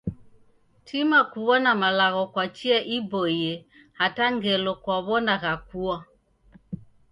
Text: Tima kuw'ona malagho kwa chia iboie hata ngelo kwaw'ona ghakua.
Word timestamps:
Tima 0.85 1.19
kuw'ona 1.31 1.71
malagho 1.81 2.23
kwa 2.33 2.45
chia 2.55 2.79
iboie 2.97 3.51
hata 3.99 4.25
ngelo 4.35 4.71
kwaw'ona 4.83 5.33
ghakua. 5.43 5.95